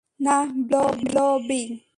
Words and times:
না, 0.19 0.35
ব্লবি। 1.01 1.61